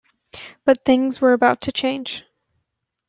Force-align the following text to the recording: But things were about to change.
But 0.65 0.83
things 0.83 1.21
were 1.21 1.33
about 1.33 1.61
to 1.61 1.71
change. 1.71 2.25